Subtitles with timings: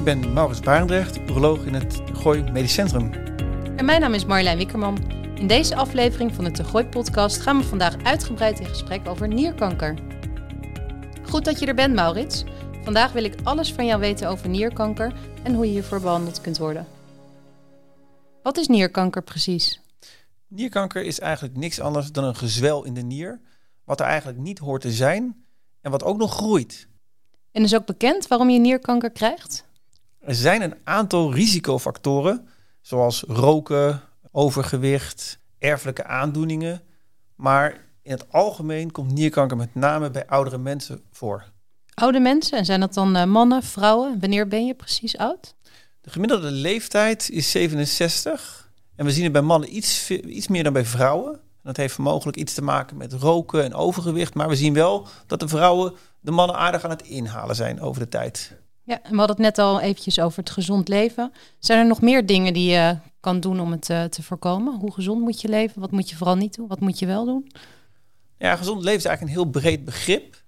[0.00, 3.12] Ik ben Maurits Barendrecht, uroloog in het Gooi Medisch Centrum.
[3.76, 5.10] En mijn naam is Marjolein Wikkerman.
[5.34, 9.28] In deze aflevering van de Te Gooi podcast gaan we vandaag uitgebreid in gesprek over
[9.28, 9.98] nierkanker.
[11.22, 12.44] Goed dat je er bent, Maurits.
[12.82, 16.58] Vandaag wil ik alles van jou weten over nierkanker en hoe je hiervoor behandeld kunt
[16.58, 16.86] worden.
[18.42, 19.80] Wat is nierkanker precies?
[20.48, 23.40] Nierkanker is eigenlijk niks anders dan een gezwel in de nier,
[23.84, 25.44] wat er eigenlijk niet hoort te zijn
[25.80, 26.88] en wat ook nog groeit.
[27.52, 29.68] En is ook bekend waarom je nierkanker krijgt?
[30.20, 32.48] Er zijn een aantal risicofactoren,
[32.80, 36.82] zoals roken, overgewicht, erfelijke aandoeningen.
[37.34, 41.44] Maar in het algemeen komt nierkanker met name bij oudere mensen voor.
[41.94, 44.20] Oude mensen, en zijn dat dan eh, mannen, vrouwen?
[44.20, 45.54] Wanneer ben je precies oud?
[46.00, 48.70] De gemiddelde leeftijd is 67.
[48.96, 51.40] En we zien het bij mannen iets, iets meer dan bij vrouwen.
[51.62, 54.34] Dat heeft mogelijk iets te maken met roken en overgewicht.
[54.34, 58.00] Maar we zien wel dat de vrouwen de mannen aardig aan het inhalen zijn over
[58.00, 58.59] de tijd.
[58.84, 61.32] Ja, en we hadden het net al eventjes over het gezond leven.
[61.58, 64.74] Zijn er nog meer dingen die je kan doen om het uh, te voorkomen?
[64.74, 65.80] Hoe gezond moet je leven?
[65.80, 66.68] Wat moet je vooral niet doen?
[66.68, 67.52] Wat moet je wel doen?
[68.38, 70.42] Ja, gezond leven is eigenlijk een heel breed begrip.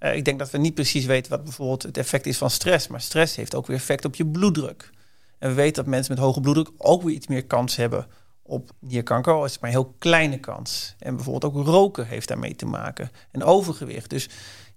[0.00, 2.88] Uh, ik denk dat we niet precies weten wat bijvoorbeeld het effect is van stress.
[2.88, 4.90] Maar stress heeft ook weer effect op je bloeddruk.
[5.38, 8.06] En we weten dat mensen met hoge bloeddruk ook weer iets meer kans hebben
[8.46, 10.94] op nierkanker, al is het maar een heel kleine kans.
[10.98, 13.10] En bijvoorbeeld ook roken heeft daarmee te maken.
[13.30, 14.10] En overgewicht.
[14.10, 14.28] Dus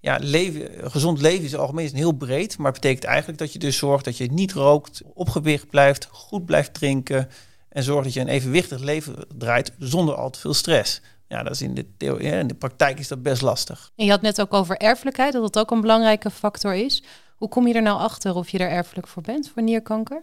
[0.07, 2.57] ja, leven, gezond leven is algemeen is heel breed.
[2.57, 6.07] Maar het betekent eigenlijk dat je dus zorgt dat je niet rookt, op gewicht blijft,
[6.11, 7.29] goed blijft drinken.
[7.69, 11.01] En zorgt dat je een evenwichtig leven draait zonder al te veel stress.
[11.27, 13.91] Ja, dat is in de, theorie, in de praktijk is dat best lastig.
[13.95, 17.03] En je had net ook over erfelijkheid, dat dat ook een belangrijke factor is.
[17.35, 20.21] Hoe kom je er nou achter of je er erfelijk voor bent, voor nierkanker?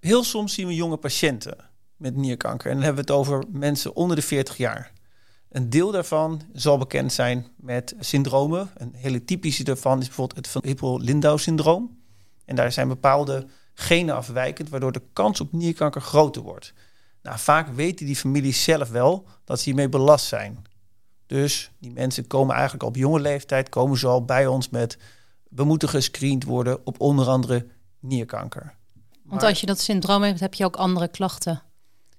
[0.00, 1.56] Heel soms zien we jonge patiënten
[1.96, 2.70] met nierkanker.
[2.70, 4.92] En dan hebben we het over mensen onder de 40 jaar.
[5.56, 8.70] Een deel daarvan zal bekend zijn met syndromen.
[8.74, 11.98] Een hele typische daarvan is bijvoorbeeld het van Hippel-Lindau-syndroom.
[12.44, 16.72] En daar zijn bepaalde genen afwijkend, waardoor de kans op nierkanker groter wordt.
[17.22, 20.64] Nou, vaak weten die families zelf wel dat ze hiermee belast zijn.
[21.26, 24.98] Dus die mensen komen eigenlijk op jonge leeftijd, komen ze al bij ons met...
[25.48, 27.66] we moeten gescreend worden op onder andere
[28.00, 28.74] nierkanker.
[29.22, 31.62] Want als je dat syndroom hebt, heb je ook andere klachten.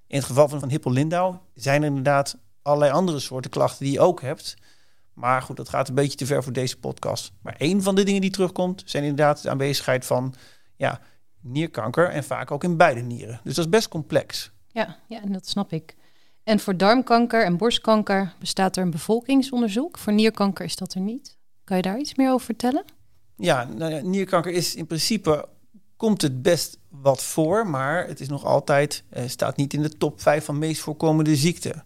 [0.07, 3.99] In het geval van, van Hippel-Lindau zijn er inderdaad allerlei andere soorten klachten die je
[3.99, 4.55] ook hebt.
[5.13, 7.31] Maar goed, dat gaat een beetje te ver voor deze podcast.
[7.41, 10.33] Maar een van de dingen die terugkomt, zijn inderdaad de aanwezigheid van
[10.75, 11.01] ja,
[11.41, 13.39] nierkanker en vaak ook in beide nieren.
[13.43, 14.51] Dus dat is best complex.
[14.67, 15.95] Ja, ja, dat snap ik.
[16.43, 19.97] En voor darmkanker en borstkanker bestaat er een bevolkingsonderzoek.
[19.97, 21.37] Voor nierkanker is dat er niet.
[21.63, 22.85] Kan je daar iets meer over vertellen?
[23.35, 25.47] Ja, nou ja nierkanker is in principe
[25.97, 29.97] komt het best wat voor, maar het is nog altijd, eh, staat niet in de
[29.97, 31.83] top 5 van meest voorkomende ziekten.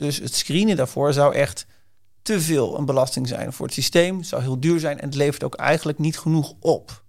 [0.00, 1.66] Dus het screenen daarvoor zou echt
[2.22, 4.22] te veel een belasting zijn voor het systeem.
[4.22, 7.04] zou heel duur zijn en het levert ook eigenlijk niet genoeg op.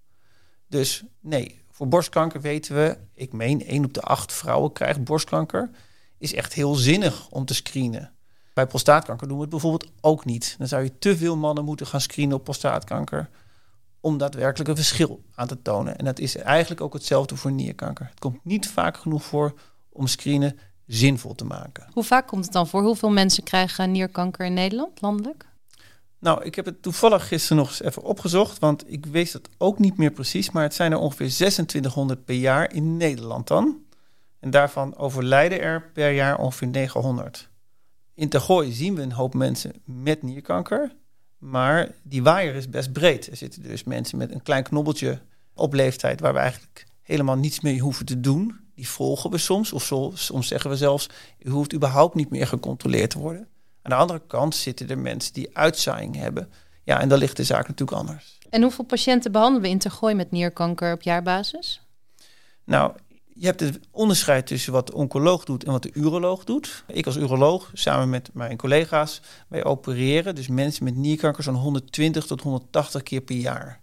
[0.68, 5.70] Dus nee, voor borstkanker weten we, ik meen 1 op de 8 vrouwen krijgt borstkanker.
[6.18, 8.12] Is echt heel zinnig om te screenen.
[8.54, 10.54] Bij prostaatkanker doen we het bijvoorbeeld ook niet.
[10.58, 13.28] Dan zou je te veel mannen moeten gaan screenen op prostaatkanker
[14.00, 15.98] om daadwerkelijk een verschil aan te tonen.
[15.98, 18.06] En dat is eigenlijk ook hetzelfde voor nierkanker.
[18.06, 19.54] Het komt niet vaak genoeg voor
[19.88, 21.86] om screenen zinvol te maken.
[21.92, 22.82] Hoe vaak komt het dan voor?
[22.82, 25.46] Hoeveel mensen krijgen nierkanker in Nederland, landelijk?
[26.18, 29.78] Nou, ik heb het toevallig gisteren nog eens even opgezocht, want ik weet het ook
[29.78, 33.82] niet meer precies, maar het zijn er ongeveer 2600 per jaar in Nederland dan.
[34.40, 37.48] En daarvan overlijden er per jaar ongeveer 900.
[38.14, 40.92] In Tergooi zien we een hoop mensen met nierkanker,
[41.38, 43.26] maar die waaier is best breed.
[43.26, 45.20] Er zitten dus mensen met een klein knobbeltje
[45.54, 48.60] op leeftijd waar we eigenlijk helemaal niets mee hoeven te doen.
[48.74, 49.72] Die volgen we soms.
[49.72, 49.84] Of
[50.14, 53.48] soms zeggen we zelfs, u hoeft überhaupt niet meer gecontroleerd te worden.
[53.82, 56.52] Aan de andere kant zitten er mensen die uitzaaiing hebben.
[56.84, 58.38] Ja, en dan ligt de zaak natuurlijk anders.
[58.50, 61.82] En hoeveel patiënten behandelen we in Tergooi met nierkanker op jaarbasis?
[62.64, 62.92] Nou,
[63.34, 66.84] je hebt het onderscheid tussen wat de oncoloog doet en wat de uroloog doet.
[66.86, 72.26] Ik als uroloog, samen met mijn collega's, wij opereren dus mensen met nierkanker zo'n 120
[72.26, 73.81] tot 180 keer per jaar.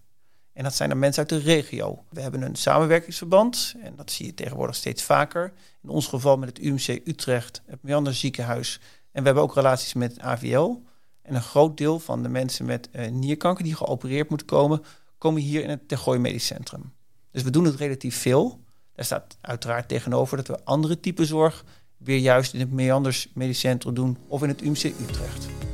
[0.59, 2.03] En dat zijn dan mensen uit de regio.
[2.09, 5.53] We hebben een samenwerkingsverband en dat zie je tegenwoordig steeds vaker.
[5.83, 8.79] In ons geval met het UMC Utrecht, het Meander ziekenhuis.
[9.11, 10.75] En we hebben ook relaties met AVL.
[11.21, 14.81] En een groot deel van de mensen met uh, nierkanker die geopereerd moeten komen,
[15.17, 16.93] komen hier in het Tergooi Medisch Centrum.
[17.31, 18.63] Dus we doen het relatief veel.
[18.93, 21.65] Daar staat uiteraard tegenover dat we andere type zorg
[21.97, 25.68] weer juist in het Meanders Medisch Centrum doen of in het UMC Utrecht.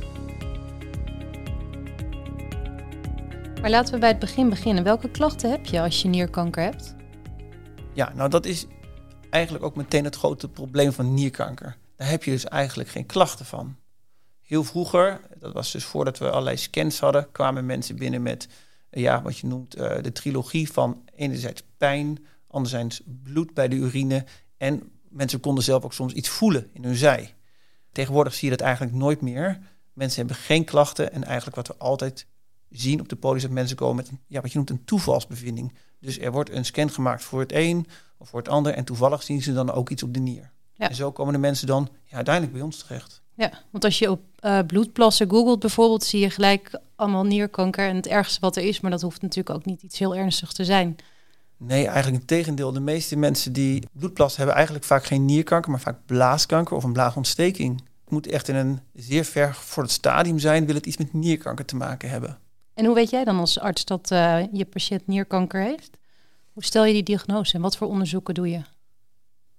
[3.66, 4.84] Maar laten we bij het begin beginnen.
[4.84, 6.94] Welke klachten heb je als je nierkanker hebt?
[7.94, 8.66] Ja, nou dat is
[9.30, 11.76] eigenlijk ook meteen het grote probleem van nierkanker.
[11.96, 13.76] Daar heb je dus eigenlijk geen klachten van.
[14.42, 18.48] Heel vroeger, dat was dus voordat we allerlei scans hadden, kwamen mensen binnen met
[18.90, 24.24] ja, wat je noemt eh, de trilogie van enerzijds pijn, anderzijds bloed bij de urine.
[24.56, 27.34] En mensen konden zelf ook soms iets voelen in hun zij.
[27.92, 29.58] Tegenwoordig zie je dat eigenlijk nooit meer.
[29.92, 32.26] Mensen hebben geen klachten en eigenlijk wat we altijd
[32.70, 35.74] zien op de polis dat mensen komen met een, ja, wat je noemt een toevalsbevinding.
[36.00, 37.86] Dus er wordt een scan gemaakt voor het een
[38.18, 40.50] of voor het ander en toevallig zien ze dan ook iets op de nier.
[40.74, 40.88] Ja.
[40.88, 43.22] En zo komen de mensen dan ja, uiteindelijk bij ons terecht.
[43.34, 47.96] Ja, want als je op uh, bloedplassen googelt bijvoorbeeld, zie je gelijk allemaal nierkanker en
[47.96, 50.64] het ergste wat er is, maar dat hoeft natuurlijk ook niet iets heel ernstigs te
[50.64, 50.96] zijn.
[51.56, 52.72] Nee, eigenlijk het tegendeel.
[52.72, 56.92] De meeste mensen die bloedplas hebben eigenlijk vaak geen nierkanker, maar vaak blaaskanker of een
[56.92, 57.78] blaasontsteking.
[57.78, 61.12] Het moet echt in een zeer ver voor het stadium zijn, wil het iets met
[61.12, 62.38] nierkanker te maken hebben.
[62.76, 65.96] En hoe weet jij dan als arts dat uh, je patiënt nierkanker heeft?
[66.52, 68.62] Hoe stel je die diagnose en wat voor onderzoeken doe je?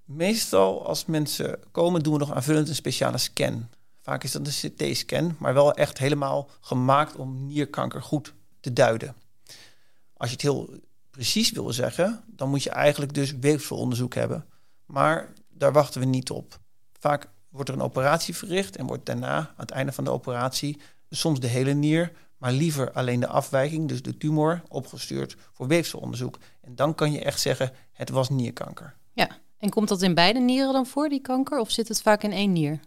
[0.03, 3.69] Meestal als mensen komen doen we nog aanvullend een speciale scan.
[4.01, 9.15] Vaak is dat een CT-scan, maar wel echt helemaal gemaakt om nierkanker goed te duiden.
[10.13, 10.69] Als je het heel
[11.09, 14.45] precies wil zeggen, dan moet je eigenlijk dus weefselonderzoek hebben.
[14.85, 16.59] Maar daar wachten we niet op.
[16.99, 20.81] Vaak wordt er een operatie verricht en wordt daarna, aan het einde van de operatie,
[21.09, 26.37] soms de hele nier, maar liever alleen de afwijking, dus de tumor, opgestuurd voor weefselonderzoek.
[26.61, 28.95] En dan kan je echt zeggen, het was nierkanker.
[29.13, 32.23] Ja, en komt dat in beide nieren dan voor, die kanker, of zit het vaak
[32.23, 32.79] in één nier?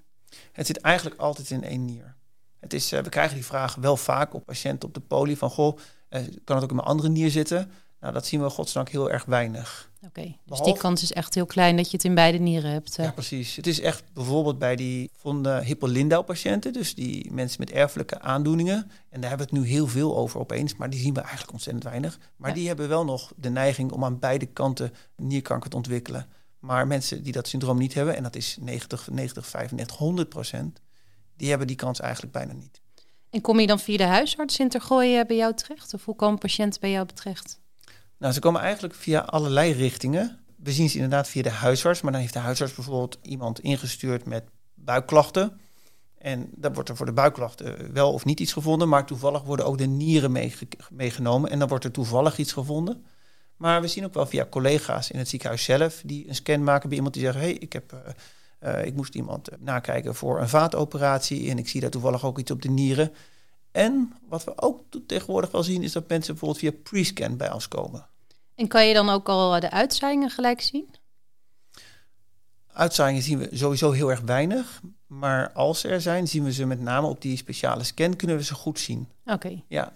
[0.52, 2.14] Het zit eigenlijk altijd in één nier.
[2.61, 5.50] Het is, uh, we krijgen die vraag wel vaak op patiënten op de poli van,
[5.50, 5.79] goh,
[6.11, 7.70] uh, kan het ook in mijn andere nier zitten?
[8.00, 9.91] Nou, dat zien we godsdank heel erg weinig.
[9.97, 12.70] Oké, okay, dus die kans is echt heel klein dat je het in beide nieren
[12.70, 12.97] hebt.
[12.97, 13.56] Ja, precies.
[13.56, 18.91] Het is echt bijvoorbeeld bij die von de Hippolinda-patiënten, dus die mensen met erfelijke aandoeningen.
[19.08, 21.52] En daar hebben we het nu heel veel over opeens, maar die zien we eigenlijk
[21.52, 22.19] ontzettend weinig.
[22.37, 22.55] Maar ja.
[22.55, 26.26] die hebben wel nog de neiging om aan beide kanten nierkanker te ontwikkelen.
[26.58, 30.81] Maar mensen die dat syndroom niet hebben, en dat is 90, 90 95, 100 procent,
[31.37, 32.81] die hebben die kans eigenlijk bijna niet.
[33.31, 35.94] En kom je dan via de huisarts in Tergooien bij jou terecht?
[35.94, 37.61] Of hoe komen patiënten bij jou terecht?
[38.20, 40.38] Nou, ze komen eigenlijk via allerlei richtingen.
[40.56, 44.25] We zien ze inderdaad via de huisarts, maar dan heeft de huisarts bijvoorbeeld iemand ingestuurd
[44.25, 44.44] met
[44.75, 45.61] buikklachten.
[46.19, 49.67] En dan wordt er voor de buikklachten wel of niet iets gevonden, maar toevallig worden
[49.67, 50.50] ook de nieren
[50.90, 53.05] meegenomen en dan wordt er toevallig iets gevonden.
[53.56, 56.88] Maar we zien ook wel via collega's in het ziekenhuis zelf die een scan maken
[56.88, 60.49] bij iemand die zegt: hey, ik, heb, uh, uh, ik moest iemand nakijken voor een
[60.49, 63.12] vaatoperatie en ik zie daar toevallig ook iets op de nieren.
[63.70, 67.69] En wat we ook tegenwoordig wel zien, is dat mensen bijvoorbeeld via pre-scan bij ons
[67.69, 68.10] komen.
[68.61, 70.95] En kan je dan ook al de uitzaaiingen gelijk zien?
[72.73, 74.81] Uitzaaiingen zien we sowieso heel erg weinig.
[75.07, 78.45] Maar als er zijn, zien we ze met name op die speciale scan, kunnen we
[78.45, 79.09] ze goed zien.
[79.25, 79.33] Oké.
[79.33, 79.65] Okay.
[79.69, 79.93] Ja.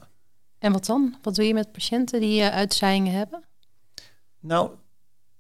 [0.59, 1.17] En wat dan?
[1.23, 3.45] Wat doe je met patiënten die uh, uitzaaiingen hebben?
[4.41, 4.71] Nou,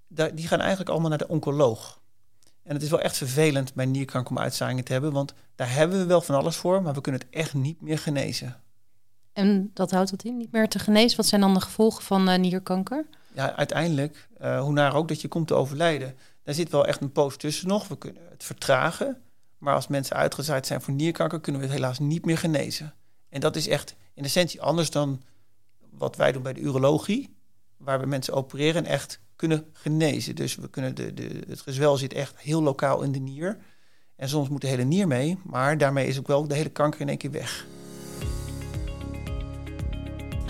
[0.08, 2.00] die gaan eigenlijk allemaal naar de oncoloog.
[2.62, 5.98] En het is wel echt vervelend bij nierkanker om uitzaaiingen te hebben, want daar hebben
[5.98, 8.62] we wel van alles voor, maar we kunnen het echt niet meer genezen.
[9.34, 11.16] En dat houdt het in, niet meer te genezen?
[11.16, 13.06] Wat zijn dan de gevolgen van uh, nierkanker?
[13.32, 16.14] Ja, uiteindelijk, uh, hoe naar ook dat je komt te overlijden.
[16.42, 17.88] Daar zit wel echt een poos tussen nog.
[17.88, 19.22] We kunnen het vertragen,
[19.58, 22.94] maar als mensen uitgezaaid zijn voor nierkanker, kunnen we het helaas niet meer genezen.
[23.28, 25.22] En dat is echt in essentie anders dan
[25.90, 27.36] wat wij doen bij de urologie,
[27.76, 30.34] waar we mensen opereren en echt kunnen genezen.
[30.34, 33.58] Dus we kunnen de, de, het gezwel zit echt heel lokaal in de nier.
[34.16, 37.00] En soms moet de hele nier mee, maar daarmee is ook wel de hele kanker
[37.00, 37.66] in één keer weg.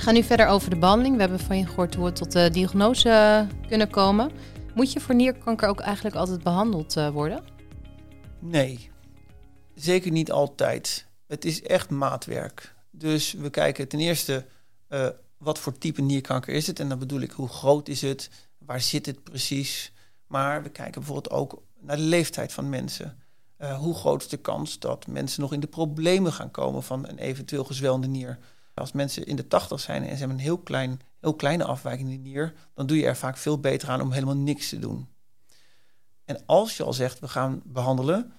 [0.05, 1.15] Gaan nu verder over de behandeling.
[1.15, 4.31] We hebben van je gehoord hoe we tot de diagnose kunnen komen.
[4.75, 7.45] Moet je voor nierkanker ook eigenlijk altijd behandeld uh, worden?
[8.39, 8.91] Nee,
[9.75, 11.07] zeker niet altijd.
[11.27, 12.75] Het is echt maatwerk.
[12.91, 14.47] Dus we kijken ten eerste
[14.89, 15.09] uh,
[15.39, 16.81] wat voor type nierkanker is het.
[16.81, 19.93] En dan bedoel ik hoe groot is het, waar zit het precies.
[20.27, 23.19] Maar we kijken bijvoorbeeld ook naar de leeftijd van mensen.
[23.79, 27.19] Hoe groot is de kans dat mensen nog in de problemen gaan komen van een
[27.19, 28.39] eventueel gezwellende nier?
[28.75, 32.11] Als mensen in de 80 zijn en ze hebben een heel, klein, heel kleine afwijking
[32.11, 34.79] in de nier, dan doe je er vaak veel beter aan om helemaal niks te
[34.79, 35.09] doen.
[36.25, 38.33] En als je al zegt we gaan behandelen,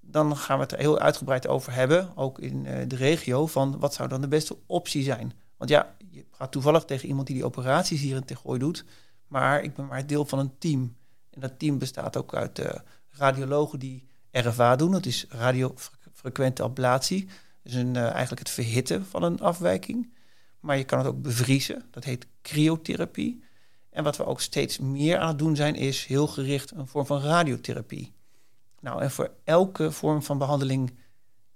[0.00, 3.78] dan gaan we het er heel uitgebreid over hebben, ook in uh, de regio, van
[3.78, 5.32] wat zou dan de beste optie zijn.
[5.56, 8.84] Want ja, je praat toevallig tegen iemand die die operaties hier in Tegooi doet,
[9.26, 10.96] maar ik ben maar deel van een team.
[11.30, 12.66] En dat team bestaat ook uit uh,
[13.10, 17.28] radiologen die RFA doen, dat is radiofrequente ablatie.
[17.66, 20.14] Dus een, uh, eigenlijk het verhitten van een afwijking.
[20.60, 23.42] Maar je kan het ook bevriezen, dat heet cryotherapie.
[23.90, 27.06] En wat we ook steeds meer aan het doen zijn, is heel gericht een vorm
[27.06, 28.14] van radiotherapie.
[28.80, 30.94] Nou, en voor elke vorm van behandeling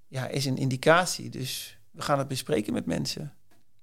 [0.09, 1.31] ja, is een indicatie.
[1.31, 3.35] Dus we gaan het bespreken met mensen.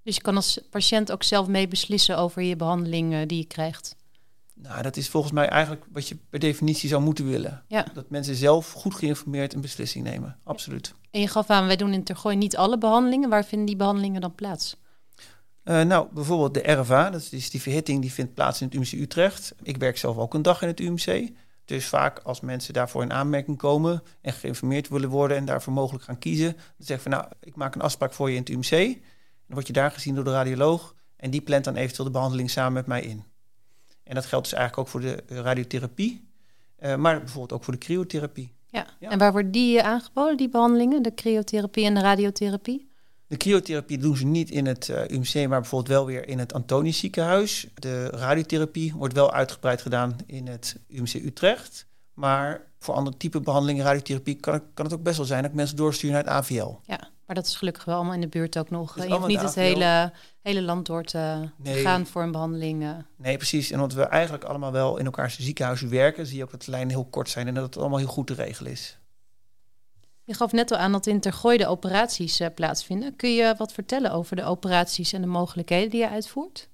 [0.03, 3.47] Dus je kan als patiënt ook zelf mee beslissen over je behandeling uh, die je
[3.47, 3.95] krijgt?
[4.53, 7.63] Nou, dat is volgens mij eigenlijk wat je per definitie zou moeten willen.
[7.67, 7.85] Ja.
[7.93, 10.39] Dat mensen zelf goed geïnformeerd een beslissing nemen.
[10.43, 10.93] Absoluut.
[11.17, 13.29] En je gaf aan, wij doen in Tergooi niet alle behandelingen.
[13.29, 14.77] Waar vinden die behandelingen dan plaats?
[15.63, 18.91] Uh, nou, bijvoorbeeld de RVA, dat is die verhitting, die vindt plaats in het UMC
[18.91, 19.55] Utrecht.
[19.63, 21.29] Ik werk zelf ook een dag in het UMC.
[21.65, 26.03] Dus vaak als mensen daarvoor in aanmerking komen en geïnformeerd willen worden en daarvoor mogelijk
[26.03, 28.69] gaan kiezen, dan zeggen we nou, ik maak een afspraak voor je in het UMC.
[28.91, 28.99] Dan
[29.47, 32.73] word je daar gezien door de radioloog en die plant dan eventueel de behandeling samen
[32.73, 33.23] met mij in.
[34.03, 36.29] En dat geldt dus eigenlijk ook voor de radiotherapie,
[36.79, 38.56] uh, maar bijvoorbeeld ook voor de cryotherapie.
[38.69, 38.87] Ja.
[38.99, 39.09] ja.
[39.09, 42.89] en waar worden die aangeboden, die behandelingen, de cryotherapie en de radiotherapie?
[43.27, 46.53] De cryotherapie doen ze niet in het uh, UMC, maar bijvoorbeeld wel weer in het
[46.53, 47.67] Antonisch ziekenhuis.
[47.73, 51.87] De radiotherapie wordt wel uitgebreid gedaan in het UMC Utrecht.
[52.13, 55.75] Maar voor andere type behandelingen, radiotherapie, kan, kan het ook best wel zijn dat mensen
[55.75, 56.75] doorsturen naar het AVL.
[56.83, 59.03] Ja, maar dat is gelukkig wel allemaal in de buurt ook nog.
[59.03, 62.83] Je hoeft niet het hele, hele land door te gaan voor een behandeling.
[62.83, 62.89] Eh.
[63.15, 63.71] Nee, precies.
[63.71, 66.71] En omdat we eigenlijk allemaal wel in elkaars ziekenhuizen werken, zie je ook dat de
[66.71, 68.97] lijnen heel kort zijn en dat het allemaal heel goed te regelen is.
[70.23, 73.15] Je gaf net al aan dat in Tergooi de operaties uh, plaatsvinden.
[73.15, 76.69] Kun je wat vertellen over de operaties en de mogelijkheden die je uitvoert?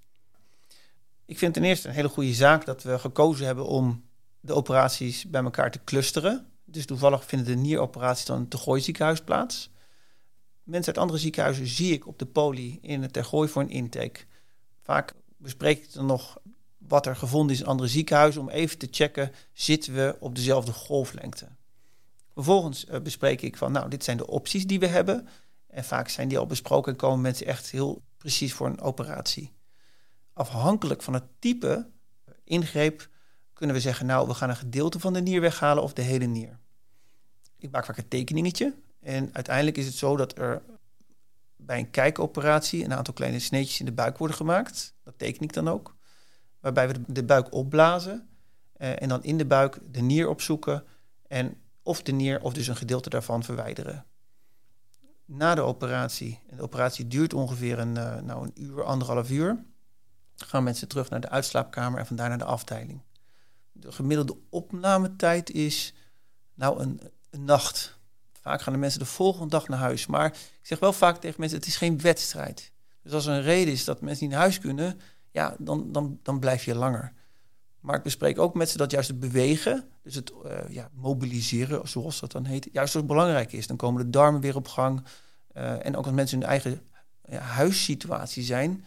[1.26, 4.04] Ik vind ten eerste een hele goede zaak dat we gekozen hebben om
[4.40, 6.48] de operaties bij elkaar te clusteren.
[6.66, 9.72] Dus toevallig vinden de nieroperaties dan in Tergooi ziekenhuis plaats.
[10.64, 14.20] Mensen uit andere ziekenhuizen zie ik op de poli in het Tergooi voor een intake.
[14.82, 16.38] Vaak bespreek ik dan nog
[16.78, 20.72] wat er gevonden is in andere ziekenhuizen om even te checken, zitten we op dezelfde
[20.72, 21.48] golflengte?
[22.34, 25.28] Vervolgens uh, bespreek ik van, nou, dit zijn de opties die we hebben.
[25.68, 29.52] En vaak zijn die al besproken en komen mensen echt heel precies voor een operatie.
[30.34, 31.90] Afhankelijk van het type
[32.44, 33.10] ingreep
[33.54, 36.26] kunnen we zeggen, nou, we gaan een gedeelte van de nier weghalen of de hele
[36.26, 36.60] nier.
[37.58, 38.74] Ik maak vaak een tekeningetje.
[39.04, 40.62] En uiteindelijk is het zo dat er
[41.56, 44.96] bij een kijkoperatie een aantal kleine sneetjes in de buik worden gemaakt.
[45.04, 45.96] Dat teken ik dan ook.
[46.60, 48.28] Waarbij we de buik opblazen
[48.74, 50.84] eh, en dan in de buik de nier opzoeken.
[51.28, 54.06] En of de nier of dus een gedeelte daarvan verwijderen.
[55.26, 59.64] Na de operatie, en de operatie duurt ongeveer een, uh, nou een uur, anderhalf uur,
[60.36, 63.02] gaan mensen terug naar de uitslaapkamer en vandaar naar de afdeling.
[63.72, 65.94] De gemiddelde opnametijd is
[66.54, 68.00] nou een, een nacht.
[68.44, 70.06] Vaak gaan de mensen de volgende dag naar huis.
[70.06, 72.72] Maar ik zeg wel vaak tegen mensen, het is geen wedstrijd.
[73.04, 75.00] Dus als er een reden is dat mensen niet naar huis kunnen,
[75.32, 77.14] ja, dan, dan, dan blijf je langer.
[77.80, 81.88] Maar ik bespreek ook met ze dat juist het bewegen, dus het uh, ja, mobiliseren,
[81.88, 83.68] zoals dat dan heet, juist zo belangrijk is.
[83.68, 85.04] Dan komen de darmen weer op gang.
[85.58, 86.82] Uh, en ook als mensen in hun eigen
[87.30, 88.86] ja, huissituatie zijn,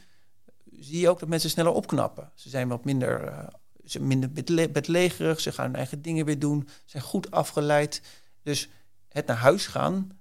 [0.71, 2.31] zie je ook dat mensen sneller opknappen.
[2.35, 3.39] Ze zijn wat minder, uh,
[3.85, 4.33] ze minder
[4.73, 8.03] bedlegerig, ze gaan hun eigen dingen weer doen, zijn goed afgeleid.
[8.43, 8.69] Dus
[9.17, 10.19] het naar huis gaan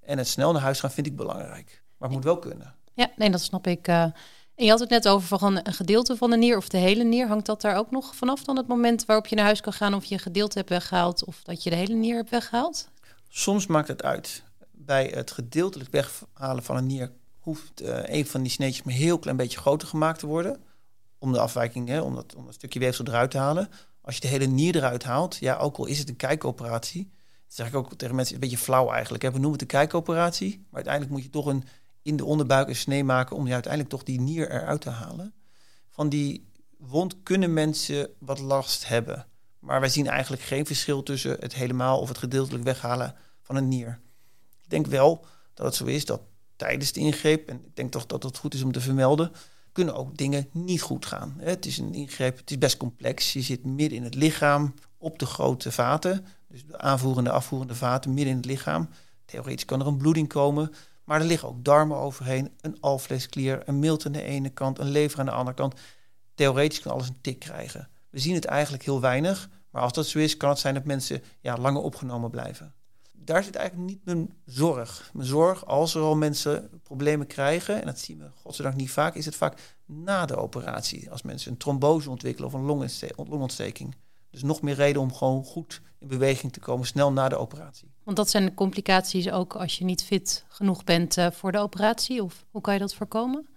[0.00, 1.82] en het snel naar huis gaan vind ik belangrijk.
[1.98, 2.74] Maar het moet wel kunnen.
[2.94, 3.88] Ja, nee, dat snap ik.
[3.88, 4.14] En
[4.66, 7.26] je had het net over van een gedeelte van de nier of de hele nier.
[7.28, 9.94] Hangt dat daar ook nog vanaf dan het moment waarop je naar huis kan gaan
[9.94, 12.88] of je een gedeelte hebt weggehaald of dat je de hele nier hebt weggehaald?
[13.28, 14.42] Soms maakt het uit.
[14.70, 19.18] Bij het gedeeltelijk weghalen van een nier hoeft uh, een van die sneetjes maar heel
[19.18, 20.62] klein beetje groter gemaakt te worden.
[21.18, 23.68] Om de afwijking, hè, om, dat, om dat stukje weefsel eruit te halen.
[24.00, 27.10] Als je de hele nier eruit haalt, ja, ook al is het een kijkoperatie.
[27.50, 29.22] Dat zeg ik ook tegen mensen, een beetje flauw eigenlijk.
[29.22, 31.64] We noemen het een kijkoperatie, maar uiteindelijk moet je toch een
[32.02, 35.34] in de onderbuik een snee maken om je uiteindelijk toch die nier eruit te halen.
[35.88, 39.26] Van die wond kunnen mensen wat last hebben.
[39.58, 43.68] Maar wij zien eigenlijk geen verschil tussen het helemaal of het gedeeltelijk weghalen van een
[43.68, 44.00] nier.
[44.62, 46.20] Ik denk wel dat het zo is dat
[46.56, 49.32] tijdens de ingreep, en ik denk toch dat het goed is om te vermelden,
[49.72, 51.34] kunnen ook dingen niet goed gaan.
[51.38, 53.32] Het is een ingreep, het is best complex.
[53.32, 58.14] Je zit midden in het lichaam op de grote vaten, dus de aanvoerende, afvoerende vaten
[58.14, 58.88] midden in het lichaam.
[59.24, 60.72] Theoretisch kan er een bloeding komen.
[61.04, 64.90] Maar er liggen ook darmen overheen, een alvleesklier, een milt aan de ene kant, een
[64.90, 65.74] lever aan de andere kant.
[66.34, 67.88] Theoretisch kan alles een tik krijgen.
[68.10, 70.84] We zien het eigenlijk heel weinig, maar als dat zo is, kan het zijn dat
[70.84, 72.74] mensen ja, langer opgenomen blijven.
[73.12, 75.10] Daar zit eigenlijk niet mijn zorg.
[75.12, 79.14] Mijn zorg, als er al mensen problemen krijgen, en dat zien we godzijdank niet vaak,
[79.14, 81.10] is het vaak na de operatie.
[81.10, 82.88] Als mensen een trombose ontwikkelen of een
[83.28, 83.94] longontsteking.
[84.30, 87.90] Dus nog meer reden om gewoon goed in beweging te komen, snel na de operatie.
[88.04, 91.58] Want dat zijn de complicaties ook als je niet fit genoeg bent uh, voor de
[91.58, 92.22] operatie?
[92.22, 93.48] Of hoe kan je dat voorkomen?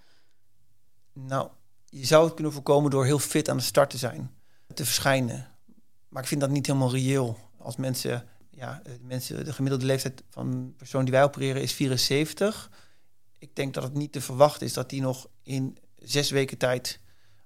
[1.14, 1.50] Nou,
[1.86, 4.32] je zou het kunnen voorkomen door heel fit aan de start te zijn,
[4.74, 5.48] te verschijnen.
[6.08, 7.38] Maar ik vind dat niet helemaal reëel.
[7.58, 11.74] Als mensen, ja, de, mensen, de gemiddelde leeftijd van een persoon die wij opereren is
[11.74, 12.72] 74.
[13.38, 17.00] Ik denk dat het niet te verwachten is dat die nog in zes weken tijd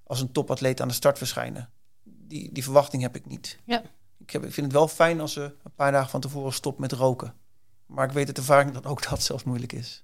[0.04, 1.70] als een topatleet aan de start verschijnen
[2.28, 3.58] die, die verwachting heb ik niet.
[3.64, 3.82] Ja.
[4.18, 6.78] Ik, heb, ik vind het wel fijn als ze een paar dagen van tevoren stopt
[6.78, 7.34] met roken.
[7.86, 10.02] Maar ik weet uit ervaring dat ook dat zelfs moeilijk is.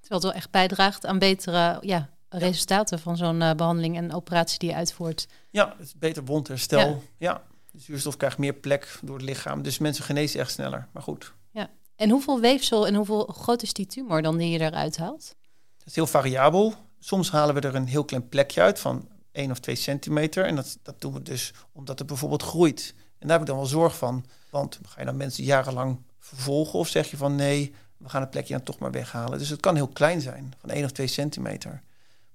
[0.00, 4.58] Terwijl het wel echt bijdraagt aan betere ja, resultaten van zo'n uh, behandeling en operatie
[4.58, 5.28] die je uitvoert.
[5.50, 6.88] Ja, het is beter wondherstel.
[6.88, 6.98] Ja.
[7.18, 7.42] ja.
[7.70, 9.62] De zuurstof krijgt meer plek door het lichaam.
[9.62, 10.88] Dus mensen genezen echt sneller.
[10.92, 11.32] Maar goed.
[11.50, 11.70] Ja.
[11.96, 15.34] En hoeveel weefsel en hoeveel groot is die tumor dan die je eruit haalt?
[15.78, 16.74] Het is heel variabel.
[16.98, 19.08] Soms halen we er een heel klein plekje uit van
[19.38, 20.44] 1 of 2 centimeter.
[20.44, 22.94] En dat, dat doen we dus omdat het bijvoorbeeld groeit.
[22.96, 24.24] En daar heb ik dan wel zorg van.
[24.50, 28.30] Want ga je dan mensen jarenlang vervolgen of zeg je van nee, we gaan het
[28.30, 29.38] plekje dan toch maar weghalen.
[29.38, 31.82] Dus het kan heel klein zijn, van 1 of 2 centimeter.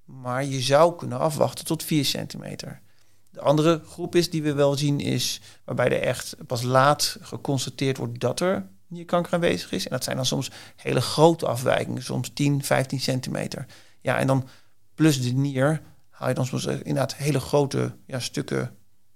[0.03, 2.81] Maar je zou kunnen afwachten tot 4 centimeter.
[3.29, 7.97] De andere groep is die we wel zien is waarbij er echt pas laat geconstateerd
[7.97, 9.85] wordt dat er nierkanker aanwezig is.
[9.85, 13.65] En dat zijn dan soms hele grote afwijkingen, soms 10, 15 centimeter.
[14.01, 14.47] Ja, en dan
[14.95, 15.81] plus de nier
[16.13, 18.75] haal je dan soms inderdaad hele grote ja, stukken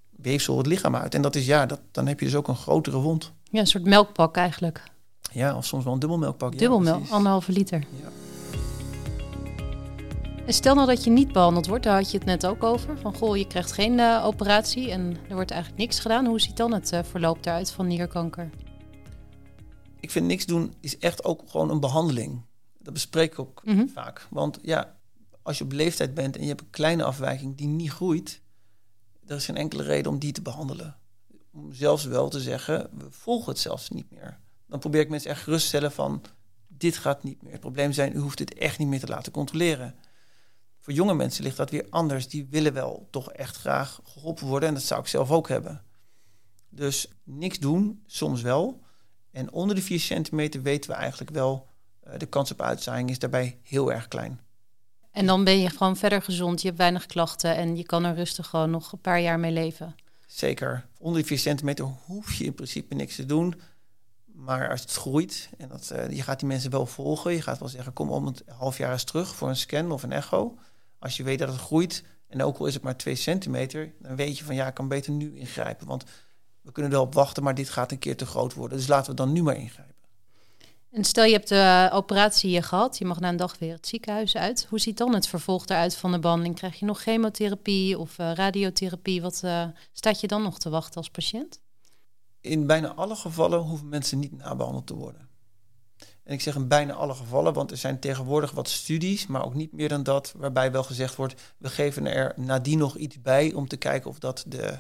[0.10, 1.14] weefsel het lichaam uit.
[1.14, 3.34] En dat is ja, dat, dan heb je dus ook een grotere wond.
[3.44, 4.84] Ja, een soort melkpak eigenlijk.
[5.32, 6.58] Ja, of soms wel een dubbelmelkpak.
[6.58, 7.80] Dubbelmelk, ja, anderhalve liter.
[7.80, 8.10] Ja.
[10.46, 12.98] En stel nou dat je niet behandeld wordt, daar had je het net ook over.
[13.00, 16.26] Van goh, je krijgt geen uh, operatie en er wordt eigenlijk niks gedaan.
[16.26, 18.50] Hoe ziet dan het uh, verloop daaruit van nierkanker?
[20.00, 22.42] Ik vind niks doen is echt ook gewoon een behandeling.
[22.80, 23.90] Dat bespreek ik ook mm -hmm.
[23.90, 24.28] vaak.
[24.30, 24.97] Want ja,
[25.48, 28.42] als je op leeftijd bent en je hebt een kleine afwijking die niet groeit,
[29.26, 30.98] er is geen enkele reden om die te behandelen.
[31.52, 34.40] Om zelfs wel te zeggen, we volgen het zelfs niet meer.
[34.66, 36.22] Dan probeer ik mensen echt gerust te stellen van,
[36.68, 37.52] dit gaat niet meer.
[37.52, 39.96] Het probleem zijn, u hoeft dit echt niet meer te laten controleren.
[40.80, 42.28] Voor jonge mensen ligt dat weer anders.
[42.28, 44.70] Die willen wel toch echt graag geholpen worden.
[44.70, 45.84] En dat zou ik zelf ook hebben.
[46.70, 48.84] Dus niks doen, soms wel.
[49.32, 51.68] En onder de 4 centimeter weten we eigenlijk wel,
[52.08, 54.46] uh, de kans op uitzaaiing is daarbij heel erg klein.
[55.18, 58.16] En dan ben je gewoon verder gezond, je hebt weinig klachten en je kan er
[58.16, 59.96] rustig gewoon nog een paar jaar mee leven.
[60.28, 60.86] Zeker.
[61.00, 63.62] Onder de 4 centimeter hoef je in principe niks te doen.
[64.26, 67.60] Maar als het groeit, en dat, uh, je gaat die mensen wel volgen, je gaat
[67.60, 70.58] wel zeggen, kom om het half jaar eens terug voor een scan of een echo.
[71.00, 74.16] Als je weet dat het groeit, en ook al is het maar 2 centimeter, dan
[74.16, 75.88] weet je van ja, ik kan beter nu ingrijpen.
[75.88, 76.04] Want
[76.62, 78.78] we kunnen er wel op wachten, maar dit gaat een keer te groot worden.
[78.78, 79.96] Dus laten we dan nu maar ingrijpen.
[80.92, 84.36] En stel je hebt de operatie gehad, je mag na een dag weer het ziekenhuis
[84.36, 84.66] uit.
[84.70, 86.56] Hoe ziet dan het vervolg eruit van de behandeling?
[86.56, 89.22] Krijg je nog chemotherapie of uh, radiotherapie?
[89.22, 91.62] Wat uh, staat je dan nog te wachten als patiënt?
[92.42, 95.30] In bijna alle gevallen hoeven mensen niet nabehandeld te worden.
[96.24, 99.54] En ik zeg in bijna alle gevallen, want er zijn tegenwoordig wat studies, maar ook
[99.54, 103.54] niet meer dan dat, waarbij wel gezegd wordt, we geven er nadien nog iets bij
[103.54, 104.80] om te kijken of dat de,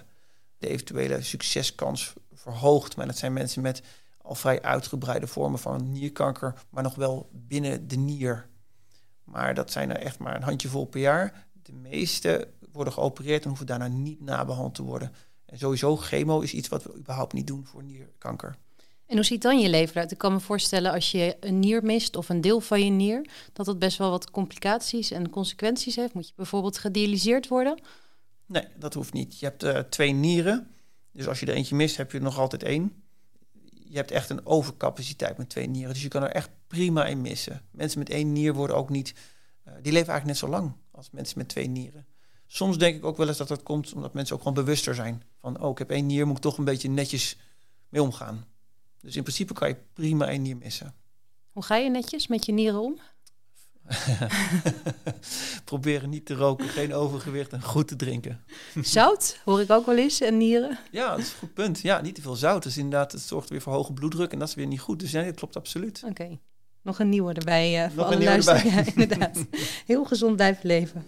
[0.57, 2.95] de eventuele succeskans verhoogt.
[2.95, 3.81] Maar dat zijn mensen met
[4.27, 8.47] al vrij uitgebreide vormen van nierkanker, maar nog wel binnen de nier.
[9.23, 11.47] Maar dat zijn er echt maar een handjevol per jaar.
[11.63, 15.11] De meeste worden geopereerd en hoeven daarna niet nabehandeld te worden.
[15.45, 18.55] En sowieso chemo is iets wat we überhaupt niet doen voor nierkanker.
[19.05, 20.11] En hoe ziet dan je leven eruit?
[20.11, 23.29] Ik kan me voorstellen als je een nier mist of een deel van je nier,
[23.53, 26.13] dat het best wel wat complicaties en consequenties heeft.
[26.13, 27.81] Moet je bijvoorbeeld gedialyseerd worden?
[28.45, 29.39] Nee, dat hoeft niet.
[29.39, 30.67] Je hebt uh, twee nieren.
[31.11, 33.03] Dus als je er eentje mist, heb je er nog altijd één.
[33.89, 35.93] Je hebt echt een overcapaciteit met twee nieren.
[35.93, 37.61] Dus je kan er echt prima in missen.
[37.71, 39.13] Mensen met één nier worden ook niet.
[39.67, 42.05] Uh, die leven eigenlijk net zo lang als mensen met twee nieren.
[42.47, 45.23] Soms denk ik ook wel eens dat dat komt omdat mensen ook gewoon bewuster zijn.
[45.39, 47.37] Van, oh, ik heb één nier, moet ik toch een beetje netjes
[47.89, 48.45] mee omgaan.
[49.01, 50.95] Dus in principe kan je prima een nier missen.
[51.51, 52.99] Hoe ga je netjes met je nieren om?
[55.65, 58.43] Proberen niet te roken, geen overgewicht en goed te drinken.
[58.81, 60.79] Zout hoor ik ook wel eens en nieren.
[60.91, 61.79] Ja, dat is een goed punt.
[61.79, 62.63] Ja, niet te veel zout.
[62.63, 64.99] Dus inderdaad, het zorgt weer voor hoge bloeddruk en dat is weer niet goed.
[64.99, 66.03] Dus ja, dat klopt absoluut.
[66.05, 66.39] Oké.
[66.81, 68.63] Nog een nieuwe erbij uh, voor alle luisteraars.
[68.63, 69.45] Ja, inderdaad.
[69.85, 71.05] Heel gezond blijven leven.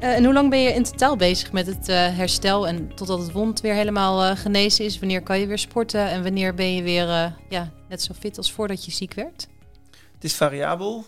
[0.00, 3.18] Uh, en hoe lang ben je in totaal bezig met het uh, herstel en totdat
[3.18, 4.98] het wond weer helemaal uh, genezen is?
[4.98, 7.06] Wanneer kan je weer sporten en wanneer ben je weer
[7.48, 9.48] ja, net zo fit als voordat je ziek werd?
[10.20, 11.04] Het is variabel.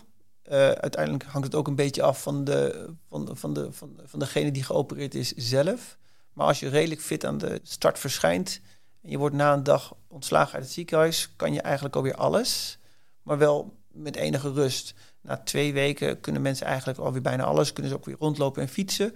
[0.49, 4.51] uiteindelijk hangt het ook een beetje af van, de, van, van, de, van, van degene
[4.51, 5.97] die geopereerd is zelf.
[6.33, 8.61] Maar als je redelijk fit aan de start verschijnt
[9.01, 12.77] en je wordt na een dag ontslagen uit het ziekenhuis, kan je eigenlijk alweer alles.
[13.21, 17.73] Maar wel met enige rust na twee weken kunnen mensen eigenlijk alweer bijna alles.
[17.73, 19.11] Kunnen ze ook weer rondlopen en fietsen.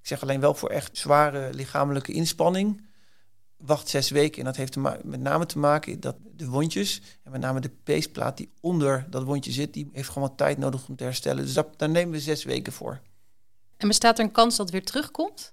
[0.00, 2.88] Ik zeg alleen wel voor echt zware lichamelijke inspanning.
[3.60, 4.38] Wacht zes weken.
[4.38, 8.36] En dat heeft met name te maken dat de wondjes, en met name de peesplaat
[8.36, 11.44] die onder dat wondje zit, die heeft gewoon wat tijd nodig om te herstellen.
[11.44, 13.00] Dus dat, daar nemen we zes weken voor.
[13.76, 15.52] En bestaat er een kans dat het weer terugkomt?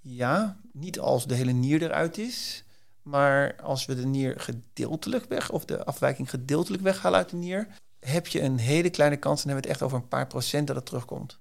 [0.00, 2.64] Ja, niet als de hele nier eruit is.
[3.02, 7.68] Maar als we de nier gedeeltelijk weg, of de afwijking gedeeltelijk weghalen uit de nier,
[8.00, 10.26] heb je een hele kleine kans, en dan hebben we het echt over een paar
[10.26, 11.38] procent dat het terugkomt.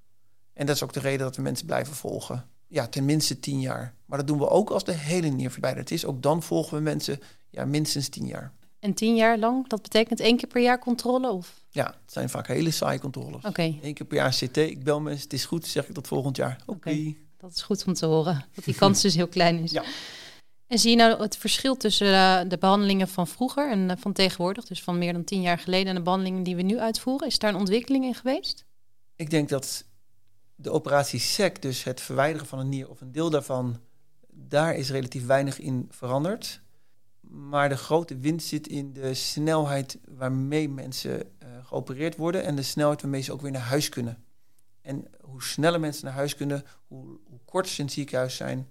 [0.53, 2.49] En dat is ook de reden dat we mensen blijven volgen.
[2.69, 3.93] Ja, tenminste tien jaar.
[4.05, 6.05] Maar dat doen we ook als de hele nier verwijderd is.
[6.05, 8.53] Ook dan volgen we mensen ja, minstens tien jaar.
[8.79, 11.31] En tien jaar lang, dat betekent één keer per jaar controle?
[11.31, 11.61] Of?
[11.69, 13.43] Ja, het zijn vaak hele saaie controles.
[13.45, 13.75] Oké.
[13.81, 14.57] Eén keer per jaar CT.
[14.57, 16.61] Ik bel mensen, het is goed, zeg ik tot volgend jaar.
[16.65, 17.13] Oké.
[17.37, 18.45] Dat is goed om te horen.
[18.53, 19.71] Dat die kans dus heel klein is.
[19.71, 19.83] Ja.
[20.67, 24.13] En zie je nou het verschil tussen eh, de behandelingen van vroeger en eh, van
[24.13, 27.27] tegenwoordig, dus van meer dan tien jaar geleden, en de behandelingen die we nu uitvoeren?
[27.27, 28.65] Is daar een ontwikkeling in geweest?
[29.15, 29.85] Ik denk dat
[30.61, 33.79] de operatie SEC, dus het verwijderen van een nier of een deel daarvan,
[34.29, 36.61] daar is relatief weinig in veranderd.
[37.19, 42.61] Maar de grote winst zit in de snelheid waarmee mensen uh, geopereerd worden en de
[42.61, 44.23] snelheid waarmee ze ook weer naar huis kunnen.
[44.81, 48.69] En hoe sneller mensen naar huis kunnen, hoe, hoe korter ze in het ziekenhuis zijn,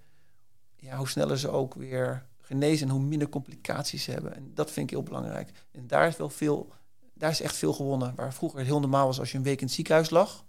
[0.76, 4.34] ja, hoe sneller ze ook weer genezen en hoe minder complicaties ze hebben.
[4.34, 5.50] En dat vind ik heel belangrijk.
[5.70, 6.72] En daar is wel veel,
[7.14, 8.14] daar is echt veel gewonnen.
[8.14, 10.46] Waar vroeger het heel normaal was als je een week in het ziekenhuis lag.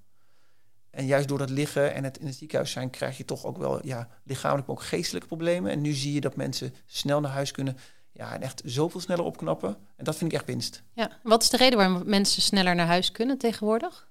[0.90, 3.58] En juist door dat liggen en het in het ziekenhuis zijn, krijg je toch ook
[3.58, 5.72] wel ja, lichamelijk, maar ook geestelijke problemen.
[5.72, 7.78] En nu zie je dat mensen snel naar huis kunnen.
[8.12, 9.78] Ja, en echt zoveel sneller opknappen.
[9.96, 10.84] En dat vind ik echt winst.
[10.94, 14.10] Ja, wat is de reden waarom mensen sneller naar huis kunnen tegenwoordig?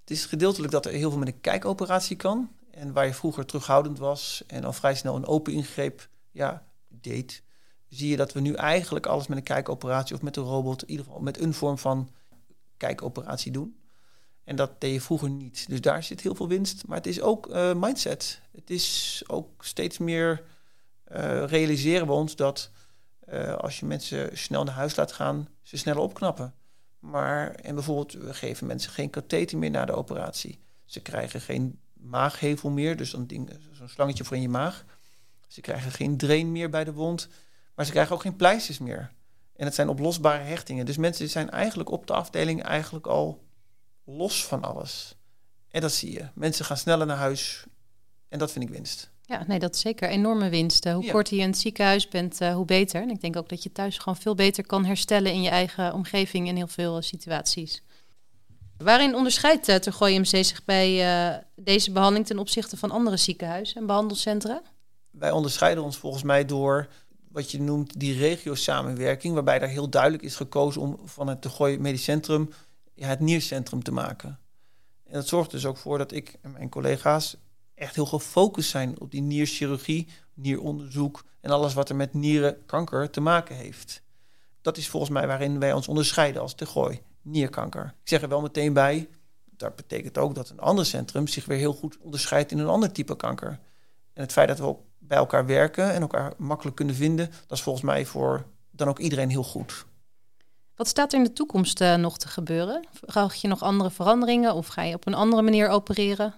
[0.00, 2.50] Het is gedeeltelijk dat er heel veel met een kijkoperatie kan.
[2.70, 7.42] En waar je vroeger terughoudend was en al vrij snel een open ingreep ja, deed,
[7.88, 10.90] zie je dat we nu eigenlijk alles met een kijkoperatie of met een robot, in
[10.90, 12.10] ieder geval met een vorm van
[12.76, 13.81] kijkoperatie doen.
[14.44, 15.68] En dat deed je vroeger niet.
[15.68, 16.86] Dus daar zit heel veel winst.
[16.86, 18.40] Maar het is ook uh, mindset.
[18.52, 20.42] Het is ook steeds meer
[21.12, 22.70] uh, realiseren we ons dat
[23.28, 26.54] uh, als je mensen snel naar huis laat gaan, ze sneller opknappen.
[26.98, 30.58] Maar en bijvoorbeeld, we geven mensen geen katheter meer na de operatie.
[30.84, 34.84] Ze krijgen geen maaghevel meer, dus zo'n slangetje voor in je maag.
[35.48, 37.28] Ze krijgen geen drain meer bij de wond,
[37.74, 39.12] maar ze krijgen ook geen pleisters meer.
[39.56, 40.86] En het zijn oplosbare hechtingen.
[40.86, 43.42] Dus mensen zijn eigenlijk op de afdeling eigenlijk al
[44.04, 45.16] los van alles.
[45.68, 46.28] En dat zie je.
[46.34, 47.64] Mensen gaan sneller naar huis.
[48.28, 49.10] En dat vind ik winst.
[49.22, 50.84] Ja, nee, dat is zeker enorme winst.
[50.84, 53.02] Hoe korter je in het ziekenhuis bent, uh, hoe beter.
[53.02, 55.92] En ik denk ook dat je thuis gewoon veel beter kan herstellen in je eigen
[55.92, 57.82] omgeving in heel veel uh, situaties.
[58.76, 63.86] Waarin onderscheidt uh, Tergooi MC zich bij deze behandeling ten opzichte van andere ziekenhuizen en
[63.86, 64.62] behandelcentra?
[65.10, 66.88] Wij onderscheiden ons volgens mij door
[67.28, 71.78] wat je noemt die regio-samenwerking, waarbij er heel duidelijk is gekozen om van het Tergooi
[71.78, 72.50] Medisch Centrum
[73.08, 74.38] het niercentrum te maken.
[75.04, 77.36] En dat zorgt dus ook voor dat ik en mijn collega's
[77.74, 83.20] echt heel gefocust zijn op die nierchirurgie, nieronderzoek en alles wat er met nierenkanker te
[83.20, 84.02] maken heeft.
[84.60, 87.84] Dat is volgens mij waarin wij ons onderscheiden als Gooi, nierkanker.
[87.84, 89.08] Ik zeg er wel meteen bij,
[89.44, 92.92] dat betekent ook dat een ander centrum zich weer heel goed onderscheidt in een ander
[92.92, 93.58] type kanker.
[94.12, 97.62] En het feit dat we bij elkaar werken en elkaar makkelijk kunnen vinden, dat is
[97.62, 99.86] volgens mij voor dan ook iedereen heel goed.
[100.76, 102.86] Wat staat er in de toekomst uh, nog te gebeuren?
[102.92, 106.34] Vraag je nog andere veranderingen of ga je op een andere manier opereren?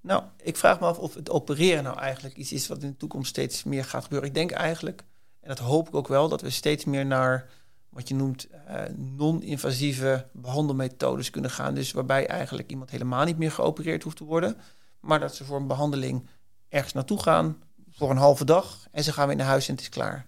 [0.00, 2.96] Nou, ik vraag me af of het opereren nou eigenlijk iets is wat in de
[2.96, 4.28] toekomst steeds meer gaat gebeuren.
[4.28, 5.04] Ik denk eigenlijk,
[5.40, 7.50] en dat hoop ik ook wel, dat we steeds meer naar
[7.88, 11.74] wat je noemt uh, non-invasieve behandelmethodes kunnen gaan.
[11.74, 14.56] Dus waarbij eigenlijk iemand helemaal niet meer geopereerd hoeft te worden,
[15.00, 16.26] maar dat ze voor een behandeling
[16.68, 19.82] ergens naartoe gaan voor een halve dag en ze gaan weer naar huis en het
[19.82, 20.26] is klaar.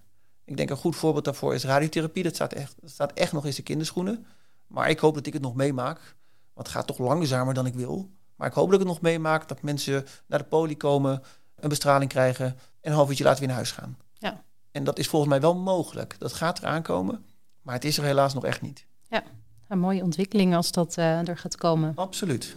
[0.49, 2.23] Ik denk een goed voorbeeld daarvoor is radiotherapie.
[2.23, 4.27] Dat staat echt, dat staat echt nog in zijn kinderschoenen.
[4.67, 6.17] Maar ik hoop dat ik het nog meemaak.
[6.55, 8.11] Want het gaat toch langzamer dan ik wil.
[8.37, 9.49] Maar ik hoop dat ik het nog meemaak.
[9.49, 11.23] Dat mensen naar de poli komen,
[11.57, 12.57] een bestraling krijgen en
[12.91, 13.99] een half uurtje later weer naar huis gaan.
[14.13, 14.45] Ja.
[14.71, 16.17] En dat is volgens mij wel mogelijk.
[16.19, 17.25] Dat gaat eraan komen.
[17.63, 18.87] Maar het is er helaas nog echt niet.
[19.09, 19.23] Ja,
[19.69, 21.93] een mooie ontwikkeling als dat uh, er gaat komen.
[21.95, 22.57] Absoluut.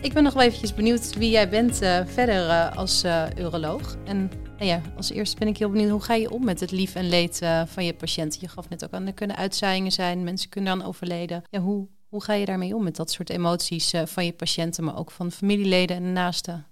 [0.00, 3.04] Ik ben nog wel eventjes benieuwd wie jij bent uh, verder uh, als
[3.36, 3.96] uroloog.
[4.04, 4.30] En
[4.60, 6.94] nou ja, als eerste ben ik heel benieuwd, hoe ga je om met het lief
[6.94, 8.40] en leed uh, van je patiënten?
[8.40, 11.42] Je gaf net ook aan, er kunnen uitzaaiingen zijn, mensen kunnen dan overleden.
[11.50, 14.84] Ja, hoe, hoe ga je daarmee om met dat soort emoties uh, van je patiënten,
[14.84, 16.66] maar ook van familieleden en naasten?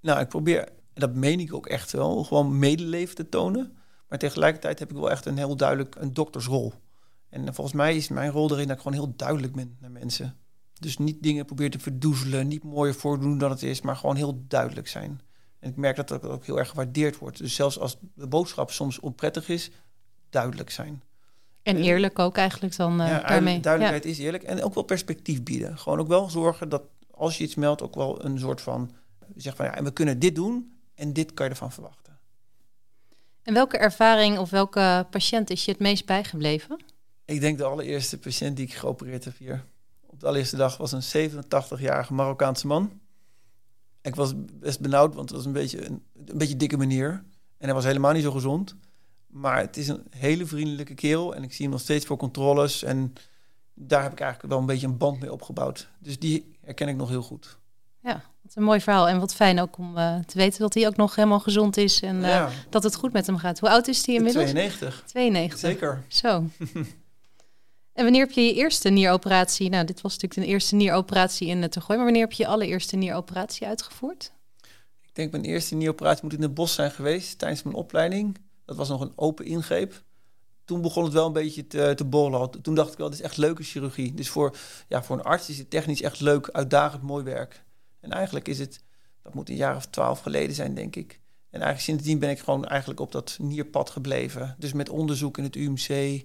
[0.00, 3.76] Nou, ik probeer, dat meen ik ook echt wel, gewoon medeleven te tonen.
[4.08, 6.72] Maar tegelijkertijd heb ik wel echt een heel duidelijk een doktersrol.
[7.28, 10.36] En volgens mij is mijn rol erin dat ik gewoon heel duidelijk ben naar mensen.
[10.78, 14.44] Dus niet dingen probeer te verdoezelen, niet mooier voordoen dan het is, maar gewoon heel
[14.48, 15.20] duidelijk zijn.
[15.58, 17.38] En ik merk dat dat ook heel erg gewaardeerd wordt.
[17.38, 19.70] Dus zelfs als de boodschap soms onprettig is,
[20.30, 21.02] duidelijk zijn.
[21.62, 23.60] En eerlijk ook eigenlijk dan uh, ja, daarmee.
[23.60, 24.42] Duidelijkheid is eerlijk.
[24.42, 25.78] En ook wel perspectief bieden.
[25.78, 28.90] Gewoon ook wel zorgen dat als je iets meldt, ook wel een soort van...
[29.36, 32.18] Zeg van ja, en we kunnen dit doen en dit kan je ervan verwachten.
[33.42, 36.84] En welke ervaring of welke patiënt is je het meest bijgebleven?
[37.24, 39.64] Ik denk de allereerste patiënt die ik geopereerd heb hier.
[40.06, 43.00] Op de allereerste dag was een 87-jarige Marokkaanse man.
[44.06, 47.10] Ik was best benauwd, want het was een beetje een, een beetje dikke manier.
[47.58, 48.76] En hij was helemaal niet zo gezond.
[49.26, 51.34] Maar het is een hele vriendelijke kerel.
[51.34, 52.82] En ik zie hem nog steeds voor controles.
[52.82, 53.12] En
[53.74, 55.88] daar heb ik eigenlijk wel een beetje een band mee opgebouwd.
[55.98, 57.58] Dus die herken ik nog heel goed.
[58.02, 59.08] Ja, wat een mooi verhaal.
[59.08, 62.00] En wat fijn ook om uh, te weten dat hij ook nog helemaal gezond is.
[62.00, 62.50] En uh, ja.
[62.70, 63.58] dat het goed met hem gaat.
[63.58, 64.50] Hoe oud is hij inmiddels?
[64.50, 65.02] 92.
[65.06, 65.58] 92.
[65.58, 66.04] Zeker.
[66.08, 66.44] Zo.
[67.96, 69.68] En wanneer heb je je eerste nieroperatie?
[69.68, 71.96] Nou, dit was natuurlijk een eerste nieroperatie in het Tergooi.
[71.96, 74.32] Maar wanneer heb je je allereerste nieroperatie uitgevoerd?
[75.02, 78.38] Ik denk mijn eerste nieroperatie moet in het bos zijn geweest tijdens mijn opleiding.
[78.64, 80.02] Dat was nog een open ingreep.
[80.64, 82.62] Toen begon het wel een beetje te, te borrelen.
[82.62, 84.14] Toen dacht ik wel, dit is echt leuke chirurgie.
[84.14, 84.56] Dus voor,
[84.88, 87.64] ja, voor een arts is het technisch echt leuk, uitdagend, mooi werk.
[88.00, 88.80] En eigenlijk is het,
[89.22, 91.20] dat moet een jaar of twaalf geleden zijn, denk ik.
[91.50, 94.54] En eigenlijk sindsdien ben ik gewoon eigenlijk op dat nierpad gebleven.
[94.58, 96.22] Dus met onderzoek in het UMC,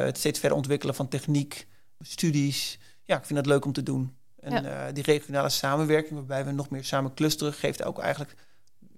[0.00, 1.66] het steeds verder ontwikkelen van techniek,
[2.00, 2.78] studies.
[3.02, 4.16] Ja, ik vind dat leuk om te doen.
[4.40, 8.34] En uh, die regionale samenwerking, waarbij we nog meer samen clusteren, geeft ook eigenlijk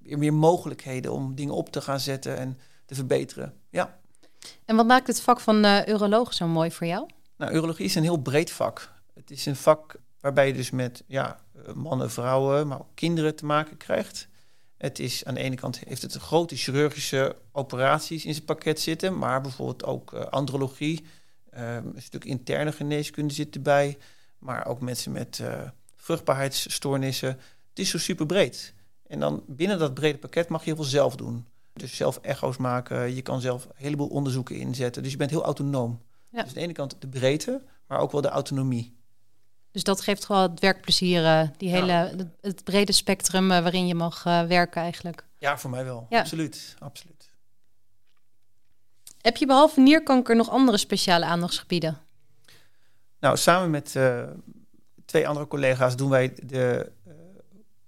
[0.03, 3.55] weer meer mogelijkheden om dingen op te gaan zetten en te verbeteren.
[3.71, 3.99] Ja.
[4.65, 7.09] En wat maakt het vak van uh, uroloog zo mooi voor jou?
[7.37, 8.93] Nou, urologie is een heel breed vak.
[9.15, 11.39] Het is een vak waarbij je dus met ja,
[11.75, 14.29] mannen, vrouwen, maar ook kinderen te maken krijgt.
[14.85, 19.19] Het is aan de ene kant heeft het grote chirurgische operaties in zijn pakket zitten,
[19.19, 21.05] maar bijvoorbeeld ook uh, andrologie,
[21.55, 21.61] um,
[21.95, 23.99] een stuk interne geneeskunde zit erbij,
[24.39, 25.63] maar ook mensen met uh,
[25.97, 27.29] vruchtbaarheidsstoornissen.
[27.69, 28.75] Het is zo super breed.
[29.07, 31.47] En dan binnen dat brede pakket mag je heel veel zelf doen.
[31.73, 35.03] Dus zelf echo's maken, je kan zelf een heleboel onderzoeken inzetten.
[35.03, 36.03] Dus je bent heel autonoom.
[36.31, 38.97] Dus aan de ene kant de breedte, maar ook wel de autonomie.
[39.75, 43.95] Dus dat geeft gewoon het werkplezier, uh, die hele, het, brede spectrum uh, waarin je
[43.95, 45.25] mag uh, werken eigenlijk.
[45.39, 46.07] Ja, voor mij wel.
[46.09, 46.21] Ja.
[46.21, 47.31] Absoluut, absoluut.
[49.21, 51.99] Heb je behalve nierkanker nog andere speciale aandachtsgebieden?
[53.21, 53.97] Nou, samen met
[55.05, 56.93] twee andere collega's doen wij de,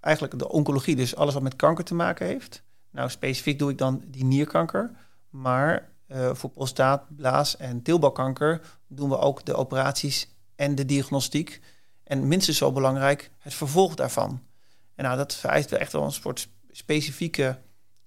[0.00, 2.62] eigenlijk de oncologie, dus alles wat met kanker te maken heeft.
[2.90, 4.90] Nou, specifiek doe ik dan die nierkanker,
[5.30, 5.88] maar
[6.32, 11.60] voor prostaat, blaas en teelbalkanker doen we ook de operaties en de diagnostiek.
[12.06, 14.42] En minstens zo belangrijk, het vervolg daarvan.
[14.94, 17.58] En nou, dat vereist wel echt wel een soort specifieke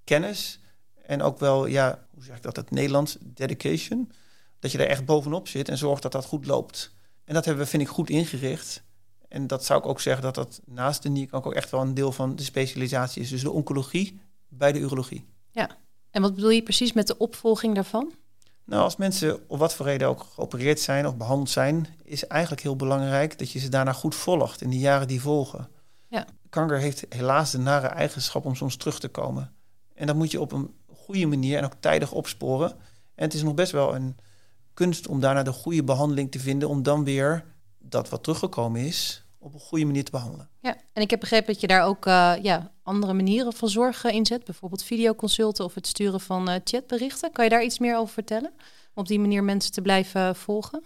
[0.03, 0.59] kennis.
[1.05, 4.11] En ook wel, ja, hoe zeg ik dat, het Nederlands, dedication.
[4.59, 6.93] Dat je er echt bovenop zit en zorgt dat dat goed loopt.
[7.23, 8.83] En dat hebben we, vind ik, goed ingericht.
[9.27, 11.93] En dat zou ik ook zeggen dat dat naast de nierkanker ook echt wel een
[11.93, 13.29] deel van de specialisatie is.
[13.29, 15.25] Dus de oncologie bij de urologie.
[15.51, 15.77] Ja,
[16.11, 18.13] en wat bedoel je precies met de opvolging daarvan?
[18.69, 22.61] Nou, als mensen om wat voor reden ook geopereerd zijn of behandeld zijn, is eigenlijk
[22.61, 25.69] heel belangrijk dat je ze daarna goed volgt in de jaren die volgen.
[26.07, 26.25] Ja.
[26.49, 29.53] Kanker heeft helaas de nare eigenschap om soms terug te komen.
[29.93, 32.69] En dat moet je op een goede manier en ook tijdig opsporen.
[33.15, 34.17] En het is nog best wel een
[34.73, 37.45] kunst om daarna de goede behandeling te vinden, om dan weer
[37.79, 40.49] dat wat teruggekomen is, op een goede manier te behandelen.
[40.59, 44.03] Ja, en ik heb begrepen dat je daar ook uh, ja, andere manieren van zorg
[44.03, 44.43] in zet.
[44.43, 47.31] Bijvoorbeeld videoconsulten of het sturen van uh, chatberichten.
[47.31, 48.51] Kan je daar iets meer over vertellen?
[48.93, 50.83] Om op die manier mensen te blijven volgen?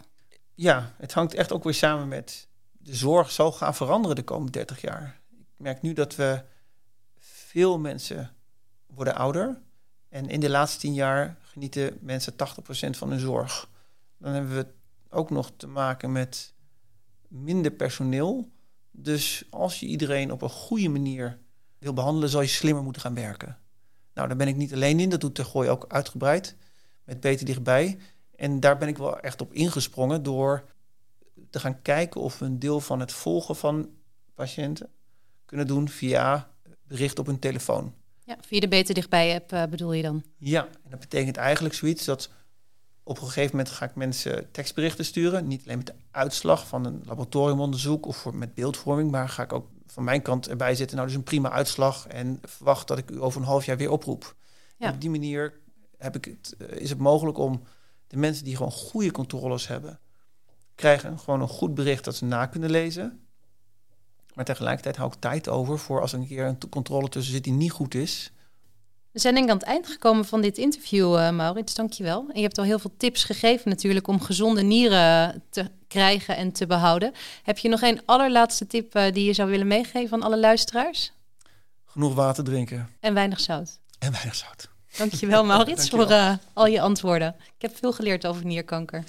[0.56, 4.52] Ja, het hangt echt ook weer samen met de zorg zal gaan veranderen de komende
[4.52, 5.20] 30 jaar.
[5.32, 6.44] Ik merk nu dat we
[7.18, 8.32] veel mensen
[8.88, 9.62] worden ouder.
[10.10, 12.36] En in de laatste 10 jaar genieten mensen 80%
[12.90, 13.70] van hun zorg.
[14.18, 14.68] Dan hebben we
[15.10, 16.53] ook nog te maken met
[17.34, 18.52] minder personeel.
[18.92, 21.40] Dus als je iedereen op een goede manier
[21.78, 23.58] wil behandelen, zal je slimmer moeten gaan werken.
[24.14, 25.10] Nou, daar ben ik niet alleen in.
[25.10, 26.56] Dat doet Tergooi ook uitgebreid.
[27.04, 27.98] Met Beter Dichtbij.
[28.36, 30.64] En daar ben ik wel echt op ingesprongen door
[31.50, 33.90] te gaan kijken of we een deel van het volgen van
[34.34, 34.90] patiënten
[35.46, 36.52] kunnen doen via
[36.88, 37.94] bericht op hun telefoon.
[38.26, 40.24] Ja, via de Beter Dichtbij app uh, bedoel je dan?
[40.38, 42.30] Ja, en dat betekent eigenlijk zoiets dat
[43.04, 45.48] op een gegeven moment ga ik mensen tekstberichten sturen.
[45.48, 49.54] Niet alleen met de uitslag van een laboratoriumonderzoek of voor, met beeldvorming, maar ga ik
[49.54, 50.96] ook van mijn kant erbij zitten.
[50.96, 53.92] Nou, dus een prima uitslag en verwacht dat ik u over een half jaar weer
[53.92, 54.36] oproep.
[54.78, 54.92] Ja.
[54.92, 55.54] op die manier
[55.98, 57.64] heb ik het, eh, is het mogelijk om
[58.08, 60.00] de mensen die gewoon goede controles hebben,
[60.76, 63.20] krijgen gewoon een goed bericht dat ze na kunnen lezen.
[64.34, 67.44] Maar tegelijkertijd hou ik tijd over voor als er een keer een controle tussen zit
[67.44, 68.32] die niet goed is
[69.14, 71.74] we zijn denk ik aan het eind gekomen van dit interview, uh, Maurits.
[71.74, 72.20] Dankjewel.
[72.30, 76.52] En je hebt al heel veel tips gegeven natuurlijk om gezonde nieren te krijgen en
[76.52, 77.14] te behouden.
[77.44, 81.12] Heb je nog een allerlaatste tip uh, die je zou willen meegeven aan alle luisteraars?
[81.86, 82.90] Genoeg water drinken.
[83.00, 83.80] En weinig zout.
[84.00, 84.70] En weinig zout.
[84.98, 86.08] Dankjewel Maurits Dankjewel.
[86.08, 87.36] voor uh, al je antwoorden.
[87.38, 89.04] Ik heb veel geleerd over nierkanker.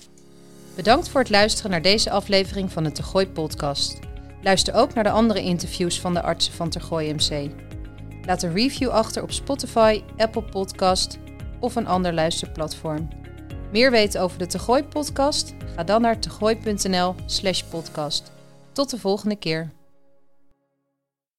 [0.74, 3.98] Bedankt voor het luisteren naar deze aflevering van de Tergooi podcast.
[4.42, 7.50] Luister ook naar de andere interviews van de artsen van Tergooi MC.
[8.26, 11.18] Laat een review achter op Spotify, Apple Podcast
[11.60, 13.08] of een ander luisterplatform.
[13.72, 15.54] Meer weten over de Tegooi podcast?
[15.74, 18.32] Ga dan naar tegooi.nl/podcast.
[18.72, 19.70] Tot de volgende keer.